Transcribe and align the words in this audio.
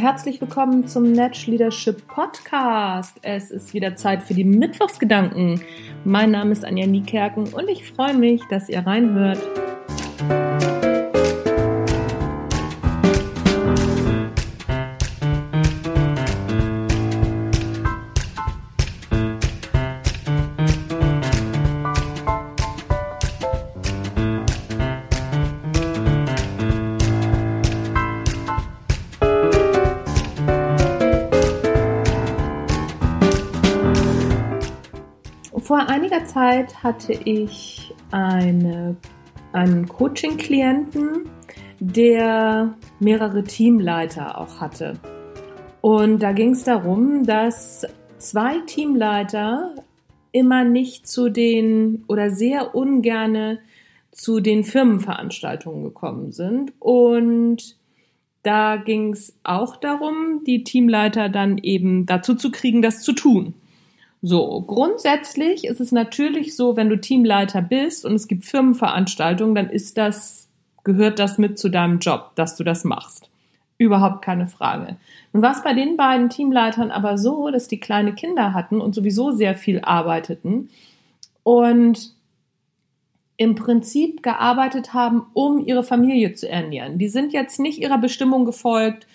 herzlich 0.00 0.40
willkommen 0.40 0.88
zum 0.88 1.12
Natch 1.12 1.46
Leadership 1.46 2.06
Podcast. 2.06 3.18
Es 3.20 3.50
ist 3.50 3.74
wieder 3.74 3.96
Zeit 3.96 4.22
für 4.22 4.32
die 4.32 4.44
Mittwochsgedanken. 4.44 5.60
Mein 6.04 6.30
Name 6.30 6.52
ist 6.52 6.64
Anja 6.64 6.86
Niekerken 6.86 7.52
und 7.52 7.68
ich 7.68 7.84
freue 7.92 8.14
mich, 8.14 8.40
dass 8.48 8.70
ihr 8.70 8.86
reinhört. 8.86 9.38
Vor 35.70 35.88
einiger 35.88 36.24
Zeit 36.24 36.82
hatte 36.82 37.12
ich 37.12 37.94
eine, 38.10 38.96
einen 39.52 39.86
Coaching-Klienten, 39.86 41.30
der 41.78 42.74
mehrere 42.98 43.44
Teamleiter 43.44 44.36
auch 44.36 44.60
hatte. 44.60 44.98
Und 45.80 46.24
da 46.24 46.32
ging 46.32 46.54
es 46.54 46.64
darum, 46.64 47.22
dass 47.22 47.86
zwei 48.18 48.58
Teamleiter 48.66 49.76
immer 50.32 50.64
nicht 50.64 51.06
zu 51.06 51.28
den 51.28 52.02
oder 52.08 52.32
sehr 52.32 52.74
ungerne 52.74 53.60
zu 54.10 54.40
den 54.40 54.64
Firmenveranstaltungen 54.64 55.84
gekommen 55.84 56.32
sind. 56.32 56.72
Und 56.80 57.76
da 58.42 58.74
ging 58.74 59.12
es 59.12 59.38
auch 59.44 59.76
darum, 59.76 60.42
die 60.44 60.64
Teamleiter 60.64 61.28
dann 61.28 61.58
eben 61.58 62.06
dazu 62.06 62.34
zu 62.34 62.50
kriegen, 62.50 62.82
das 62.82 63.02
zu 63.02 63.12
tun. 63.12 63.54
So, 64.22 64.60
grundsätzlich 64.66 65.64
ist 65.64 65.80
es 65.80 65.92
natürlich 65.92 66.54
so, 66.54 66.76
wenn 66.76 66.90
du 66.90 67.00
Teamleiter 67.00 67.62
bist 67.62 68.04
und 68.04 68.14
es 68.14 68.28
gibt 68.28 68.44
Firmenveranstaltungen, 68.44 69.54
dann 69.54 69.70
ist 69.70 69.96
das, 69.96 70.48
gehört 70.84 71.18
das 71.18 71.38
mit 71.38 71.58
zu 71.58 71.70
deinem 71.70 72.00
Job, 72.00 72.32
dass 72.34 72.56
du 72.56 72.64
das 72.64 72.84
machst. 72.84 73.30
Überhaupt 73.78 74.20
keine 74.20 74.46
Frage. 74.46 74.96
Nun 75.32 75.42
war 75.42 75.52
es 75.52 75.62
bei 75.62 75.72
den 75.72 75.96
beiden 75.96 76.28
Teamleitern 76.28 76.90
aber 76.90 77.16
so, 77.16 77.50
dass 77.50 77.66
die 77.66 77.80
kleine 77.80 78.14
Kinder 78.14 78.52
hatten 78.52 78.78
und 78.78 78.94
sowieso 78.94 79.30
sehr 79.30 79.54
viel 79.54 79.80
arbeiteten 79.80 80.68
und 81.42 82.12
im 83.38 83.54
Prinzip 83.54 84.22
gearbeitet 84.22 84.92
haben, 84.92 85.22
um 85.32 85.64
ihre 85.66 85.82
Familie 85.82 86.34
zu 86.34 86.46
ernähren. 86.46 86.98
Die 86.98 87.08
sind 87.08 87.32
jetzt 87.32 87.58
nicht 87.58 87.78
ihrer 87.78 87.96
Bestimmung 87.96 88.44
gefolgt 88.44 89.06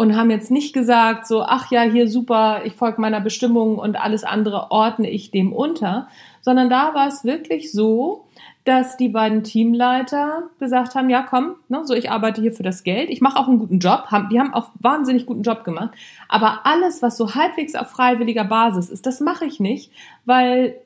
und 0.00 0.16
haben 0.16 0.30
jetzt 0.30 0.50
nicht 0.50 0.72
gesagt, 0.72 1.26
so, 1.26 1.42
ach 1.42 1.70
ja, 1.70 1.82
hier 1.82 2.08
super, 2.08 2.62
ich 2.64 2.72
folge 2.72 3.02
meiner 3.02 3.20
Bestimmung 3.20 3.76
und 3.76 4.00
alles 4.00 4.24
andere 4.24 4.70
ordne 4.70 5.10
ich 5.10 5.30
dem 5.30 5.52
unter, 5.52 6.08
sondern 6.40 6.70
da 6.70 6.94
war 6.94 7.06
es 7.06 7.22
wirklich 7.22 7.70
so, 7.70 8.24
dass 8.64 8.96
die 8.96 9.10
beiden 9.10 9.44
Teamleiter 9.44 10.44
gesagt 10.58 10.94
haben, 10.94 11.10
ja 11.10 11.22
komm, 11.22 11.56
ne, 11.68 11.82
so 11.84 11.92
ich 11.92 12.10
arbeite 12.10 12.40
hier 12.40 12.52
für 12.52 12.62
das 12.62 12.82
Geld, 12.82 13.10
ich 13.10 13.20
mache 13.20 13.38
auch 13.38 13.46
einen 13.46 13.58
guten 13.58 13.78
Job, 13.78 14.06
haben, 14.06 14.30
die 14.30 14.40
haben 14.40 14.54
auch 14.54 14.70
wahnsinnig 14.80 15.26
guten 15.26 15.42
Job 15.42 15.64
gemacht, 15.64 15.90
aber 16.30 16.60
alles, 16.64 17.02
was 17.02 17.18
so 17.18 17.34
halbwegs 17.34 17.74
auf 17.74 17.90
freiwilliger 17.90 18.44
Basis 18.44 18.88
ist, 18.88 19.04
das 19.04 19.20
mache 19.20 19.44
ich 19.44 19.60
nicht, 19.60 19.92
weil 20.24 20.76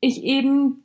ich 0.00 0.24
eben 0.24 0.82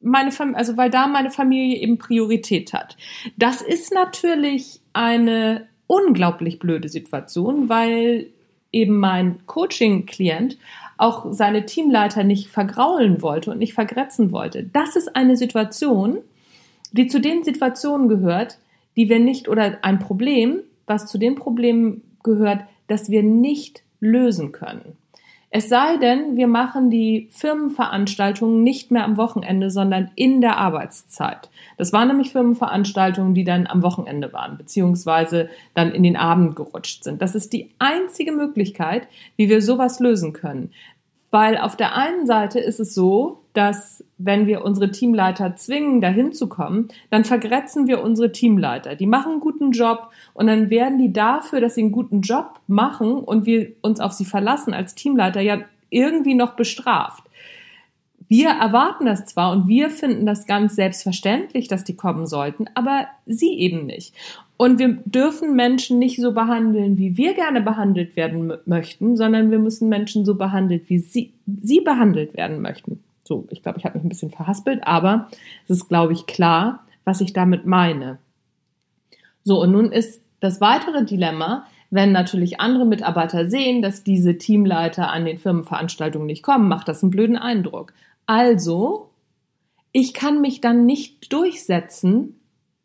meine 0.00 0.32
Familie, 0.32 0.56
also 0.56 0.78
weil 0.78 0.88
da 0.88 1.06
meine 1.06 1.30
Familie 1.30 1.76
eben 1.76 1.98
Priorität 1.98 2.72
hat. 2.72 2.96
Das 3.36 3.60
ist 3.60 3.92
natürlich 3.92 4.80
eine 4.94 5.68
unglaublich 5.92 6.58
blöde 6.58 6.88
Situation, 6.88 7.68
weil 7.68 8.28
eben 8.72 8.98
mein 8.98 9.46
Coaching-Klient 9.46 10.56
auch 10.96 11.26
seine 11.32 11.66
Teamleiter 11.66 12.24
nicht 12.24 12.48
vergraulen 12.48 13.20
wollte 13.20 13.50
und 13.50 13.58
nicht 13.58 13.74
vergrätzen 13.74 14.32
wollte. 14.32 14.62
Das 14.64 14.96
ist 14.96 15.14
eine 15.14 15.36
Situation, 15.36 16.18
die 16.92 17.08
zu 17.08 17.20
den 17.20 17.44
Situationen 17.44 18.08
gehört, 18.08 18.58
die 18.96 19.10
wir 19.10 19.18
nicht 19.18 19.48
oder 19.48 19.78
ein 19.82 19.98
Problem, 19.98 20.60
was 20.86 21.06
zu 21.06 21.18
den 21.18 21.34
Problemen 21.34 22.02
gehört, 22.22 22.60
das 22.86 23.10
wir 23.10 23.22
nicht 23.22 23.82
lösen 24.00 24.52
können. 24.52 24.96
Es 25.54 25.68
sei 25.68 25.98
denn, 25.98 26.38
wir 26.38 26.46
machen 26.46 26.88
die 26.88 27.28
Firmenveranstaltungen 27.30 28.62
nicht 28.62 28.90
mehr 28.90 29.04
am 29.04 29.18
Wochenende, 29.18 29.68
sondern 29.68 30.10
in 30.14 30.40
der 30.40 30.56
Arbeitszeit. 30.56 31.50
Das 31.76 31.92
waren 31.92 32.08
nämlich 32.08 32.32
Firmenveranstaltungen, 32.32 33.34
die 33.34 33.44
dann 33.44 33.66
am 33.66 33.82
Wochenende 33.82 34.32
waren, 34.32 34.56
beziehungsweise 34.56 35.50
dann 35.74 35.92
in 35.92 36.04
den 36.04 36.16
Abend 36.16 36.56
gerutscht 36.56 37.04
sind. 37.04 37.20
Das 37.20 37.34
ist 37.34 37.52
die 37.52 37.68
einzige 37.78 38.32
Möglichkeit, 38.32 39.08
wie 39.36 39.50
wir 39.50 39.60
sowas 39.60 40.00
lösen 40.00 40.32
können. 40.32 40.70
Weil 41.30 41.58
auf 41.58 41.76
der 41.76 41.94
einen 41.94 42.24
Seite 42.24 42.58
ist 42.58 42.80
es 42.80 42.94
so, 42.94 43.41
dass 43.52 44.04
wenn 44.18 44.46
wir 44.46 44.64
unsere 44.64 44.90
Teamleiter 44.90 45.56
zwingen, 45.56 46.00
dahin 46.00 46.32
zu 46.32 46.48
kommen, 46.48 46.88
dann 47.10 47.24
vergrätzen 47.24 47.86
wir 47.86 48.02
unsere 48.02 48.32
Teamleiter. 48.32 48.94
Die 48.96 49.06
machen 49.06 49.32
einen 49.32 49.40
guten 49.40 49.72
Job 49.72 50.10
und 50.34 50.46
dann 50.46 50.70
werden 50.70 50.98
die 50.98 51.12
dafür, 51.12 51.60
dass 51.60 51.74
sie 51.74 51.82
einen 51.82 51.92
guten 51.92 52.22
Job 52.22 52.60
machen 52.66 53.12
und 53.12 53.46
wir 53.46 53.72
uns 53.82 54.00
auf 54.00 54.12
sie 54.12 54.24
verlassen 54.24 54.74
als 54.74 54.94
Teamleiter, 54.94 55.40
ja 55.40 55.58
irgendwie 55.90 56.34
noch 56.34 56.54
bestraft. 56.54 57.24
Wir 58.28 58.48
erwarten 58.48 59.04
das 59.04 59.26
zwar 59.26 59.52
und 59.52 59.68
wir 59.68 59.90
finden 59.90 60.24
das 60.24 60.46
ganz 60.46 60.74
selbstverständlich, 60.74 61.68
dass 61.68 61.84
die 61.84 61.96
kommen 61.96 62.26
sollten, 62.26 62.64
aber 62.74 63.06
sie 63.26 63.58
eben 63.58 63.84
nicht. 63.84 64.14
Und 64.56 64.78
wir 64.78 64.96
dürfen 65.04 65.54
Menschen 65.54 65.98
nicht 65.98 66.18
so 66.18 66.32
behandeln, 66.32 66.96
wie 66.96 67.16
wir 67.18 67.34
gerne 67.34 67.60
behandelt 67.60 68.16
werden 68.16 68.54
möchten, 68.64 69.16
sondern 69.16 69.50
wir 69.50 69.58
müssen 69.58 69.90
Menschen 69.90 70.24
so 70.24 70.36
behandelt, 70.36 70.88
wie 70.88 70.98
sie, 70.98 71.32
sie 71.46 71.80
behandelt 71.80 72.34
werden 72.34 72.62
möchten. 72.62 73.00
So, 73.24 73.46
ich 73.50 73.62
glaube, 73.62 73.78
ich 73.78 73.84
habe 73.84 73.96
mich 73.96 74.04
ein 74.04 74.08
bisschen 74.08 74.30
verhaspelt, 74.30 74.86
aber 74.86 75.28
es 75.64 75.78
ist, 75.78 75.88
glaube 75.88 76.12
ich, 76.12 76.26
klar, 76.26 76.84
was 77.04 77.20
ich 77.20 77.32
damit 77.32 77.66
meine. 77.66 78.18
So, 79.44 79.60
und 79.60 79.72
nun 79.72 79.92
ist 79.92 80.22
das 80.40 80.60
weitere 80.60 81.04
Dilemma, 81.04 81.66
wenn 81.90 82.12
natürlich 82.12 82.60
andere 82.60 82.86
Mitarbeiter 82.86 83.48
sehen, 83.48 83.82
dass 83.82 84.02
diese 84.02 84.38
Teamleiter 84.38 85.10
an 85.10 85.24
den 85.24 85.38
Firmenveranstaltungen 85.38 86.26
nicht 86.26 86.42
kommen, 86.42 86.68
macht 86.68 86.88
das 86.88 87.02
einen 87.02 87.10
blöden 87.10 87.36
Eindruck. 87.36 87.92
Also, 88.26 89.10
ich 89.92 90.14
kann 90.14 90.40
mich 90.40 90.60
dann 90.60 90.86
nicht 90.86 91.32
durchsetzen 91.32 92.40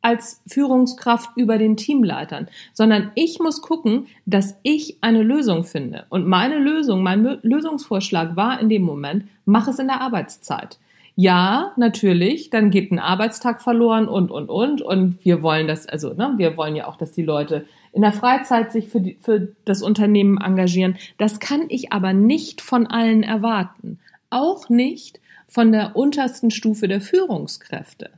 als 0.08 0.42
Führungskraft 0.48 1.32
über 1.36 1.58
den 1.58 1.76
Teamleitern, 1.76 2.48
sondern 2.72 3.12
ich 3.16 3.40
muss 3.40 3.62
gucken, 3.62 4.08
dass 4.26 4.58
ich 4.64 5.00
eine 5.02 5.22
Lösung 5.22 5.66
finde. 5.66 6.06
Und 6.08 6.26
meine 6.26 6.60
Lösung, 6.60 7.04
mein 7.04 7.40
Lösungsvorschlag 7.42 8.38
war 8.38 8.62
in 8.62 8.70
dem 8.70 8.84
Moment, 8.84 9.26
mach 9.44 9.68
es 9.68 9.80
in 9.80 9.88
der 9.88 10.00
Arbeitszeit. 10.00 10.80
Ja, 11.16 11.74
natürlich, 11.76 12.52
dann 12.52 12.70
geht 12.70 12.90
ein 12.90 13.00
Arbeitstag 13.00 13.62
verloren 13.62 14.08
und, 14.08 14.32
und, 14.32 14.48
und. 14.50 14.82
Und 14.82 15.26
wir 15.26 15.42
wollen 15.42 15.68
das, 15.68 15.86
also, 15.86 16.14
ne, 16.14 16.36
wir 16.38 16.56
wollen 16.56 16.78
ja 16.78 16.88
auch, 16.88 16.96
dass 16.96 17.12
die 17.12 17.24
Leute 17.24 17.66
in 17.92 18.02
der 18.02 18.14
Freizeit 18.14 18.72
sich 18.72 18.88
für, 18.88 19.02
die, 19.02 19.18
für 19.20 19.50
das 19.66 19.82
Unternehmen 19.82 20.38
engagieren. 20.40 20.96
Das 21.18 21.42
kann 21.42 21.66
ich 21.68 21.92
aber 21.92 22.14
nicht 22.14 22.62
von 22.62 22.88
allen 22.88 23.24
erwarten. 23.24 24.00
Auch 24.30 24.70
nicht, 24.70 25.20
von 25.50 25.74
der 25.74 25.98
untersten 25.98 26.52
Stufe 26.52 26.88
der 26.88 27.02
Führungskräfte. 27.02 28.12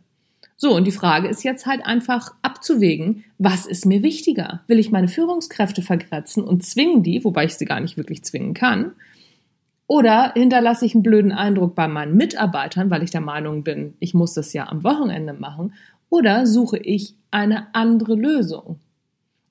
So, 0.61 0.75
und 0.75 0.85
die 0.85 0.91
Frage 0.91 1.29
ist 1.29 1.45
jetzt 1.45 1.65
halt 1.65 1.85
einfach 1.85 2.33
abzuwägen, 2.41 3.23
was 3.37 3.65
ist 3.65 3.85
mir 3.85 4.03
wichtiger? 4.03 4.59
Will 4.67 4.77
ich 4.77 4.91
meine 4.91 5.07
Führungskräfte 5.07 5.81
vergrätzen 5.81 6.43
und 6.43 6.65
zwingen 6.65 7.01
die, 7.01 7.23
wobei 7.23 7.45
ich 7.45 7.55
sie 7.55 7.63
gar 7.63 7.79
nicht 7.79 7.95
wirklich 7.95 8.25
zwingen 8.25 8.53
kann? 8.53 8.91
Oder 9.87 10.33
hinterlasse 10.35 10.85
ich 10.85 10.95
einen 10.95 11.03
blöden 11.03 11.31
Eindruck 11.31 11.75
bei 11.75 11.87
meinen 11.87 12.17
Mitarbeitern, 12.17 12.89
weil 12.89 13.03
ich 13.03 13.09
der 13.09 13.21
Meinung 13.21 13.63
bin, 13.63 13.93
ich 14.01 14.13
muss 14.13 14.33
das 14.33 14.51
ja 14.51 14.67
am 14.67 14.83
Wochenende 14.83 15.31
machen? 15.31 15.73
Oder 16.09 16.45
suche 16.45 16.77
ich 16.77 17.15
eine 17.31 17.73
andere 17.73 18.15
Lösung? 18.15 18.81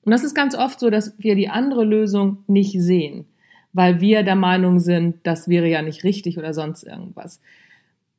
Und 0.05 0.11
das 0.11 0.23
ist 0.23 0.35
ganz 0.35 0.53
oft 0.53 0.79
so, 0.79 0.91
dass 0.91 1.15
wir 1.17 1.33
die 1.33 1.49
andere 1.49 1.85
Lösung 1.85 2.43
nicht 2.45 2.79
sehen, 2.79 3.25
weil 3.73 3.99
wir 3.99 4.21
der 4.21 4.35
Meinung 4.35 4.79
sind, 4.79 5.15
das 5.23 5.49
wäre 5.49 5.67
ja 5.67 5.81
nicht 5.81 6.03
richtig 6.03 6.37
oder 6.37 6.53
sonst 6.53 6.83
irgendwas. 6.83 7.41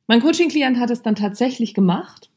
Mein 0.07 0.19
Coaching-Klient 0.19 0.77
hat 0.77 0.91
es 0.91 1.03
dann 1.03 1.15
tatsächlich 1.15 1.73
gemacht, 1.73 2.30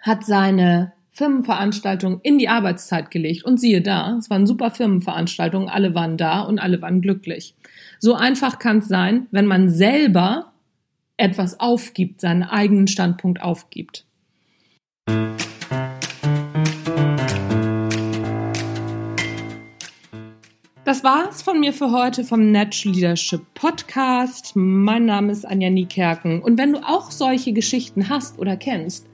hat 0.00 0.24
seine 0.24 0.92
Firmenveranstaltung 1.10 2.20
in 2.22 2.38
die 2.38 2.48
Arbeitszeit 2.48 3.10
gelegt 3.10 3.44
und 3.44 3.58
siehe 3.58 3.82
da, 3.82 4.16
es 4.18 4.30
waren 4.30 4.46
super 4.46 4.70
Firmenveranstaltungen, 4.70 5.68
alle 5.68 5.94
waren 5.94 6.16
da 6.16 6.42
und 6.42 6.60
alle 6.60 6.80
waren 6.80 7.00
glücklich. 7.00 7.56
So 7.98 8.14
einfach 8.14 8.60
kann 8.60 8.78
es 8.78 8.88
sein, 8.88 9.26
wenn 9.32 9.46
man 9.46 9.68
selber 9.68 10.52
etwas 11.16 11.58
aufgibt, 11.58 12.20
seinen 12.20 12.44
eigenen 12.44 12.86
Standpunkt 12.86 13.42
aufgibt. 13.42 14.04
Das 20.84 21.04
war's 21.04 21.42
von 21.42 21.58
mir 21.58 21.72
für 21.72 21.90
heute 21.90 22.22
vom 22.24 22.52
Natural 22.52 22.94
Leadership 22.94 23.42
Podcast. 23.54 24.52
Mein 24.54 25.04
Name 25.04 25.32
ist 25.32 25.44
Anja 25.44 25.68
Niekerken 25.68 26.40
und 26.40 26.56
wenn 26.56 26.72
du 26.72 26.78
auch 26.78 27.10
solche 27.10 27.52
Geschichten 27.52 28.08
hast 28.08 28.38
oder 28.38 28.56
kennst, 28.56 29.08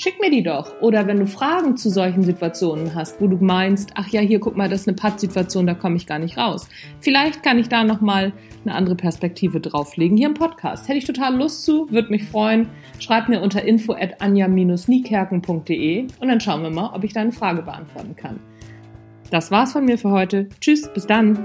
schick 0.00 0.18
mir 0.18 0.30
die 0.30 0.42
doch. 0.42 0.80
Oder 0.80 1.06
wenn 1.06 1.18
du 1.18 1.26
Fragen 1.26 1.76
zu 1.76 1.90
solchen 1.90 2.22
Situationen 2.22 2.94
hast, 2.94 3.20
wo 3.20 3.26
du 3.26 3.36
meinst, 3.36 3.90
ach 3.96 4.08
ja, 4.08 4.22
hier 4.22 4.40
guck 4.40 4.56
mal, 4.56 4.68
das 4.68 4.82
ist 4.82 4.88
eine 4.88 4.96
Pattsituation, 4.96 5.66
da 5.66 5.74
komme 5.74 5.96
ich 5.96 6.06
gar 6.06 6.18
nicht 6.18 6.38
raus. 6.38 6.68
Vielleicht 7.00 7.42
kann 7.42 7.58
ich 7.58 7.68
da 7.68 7.84
nochmal 7.84 8.32
eine 8.64 8.74
andere 8.74 8.96
Perspektive 8.96 9.60
drauflegen. 9.60 10.16
Hier 10.16 10.28
im 10.28 10.34
Podcast. 10.34 10.88
Hätte 10.88 10.98
ich 10.98 11.04
total 11.04 11.36
Lust 11.36 11.64
zu, 11.64 11.90
würde 11.90 12.10
mich 12.10 12.24
freuen. 12.24 12.68
Schreib 12.98 13.28
mir 13.28 13.42
unter 13.42 13.62
info 13.62 13.92
at 13.92 14.22
anja-niekerken.de 14.22 16.06
und 16.18 16.28
dann 16.28 16.40
schauen 16.40 16.62
wir 16.62 16.70
mal, 16.70 16.92
ob 16.94 17.04
ich 17.04 17.12
deine 17.12 17.32
Frage 17.32 17.60
beantworten 17.60 18.16
kann. 18.16 18.40
Das 19.30 19.50
war's 19.50 19.72
von 19.72 19.84
mir 19.84 19.98
für 19.98 20.10
heute. 20.10 20.48
Tschüss, 20.60 20.90
bis 20.92 21.06
dann. 21.06 21.44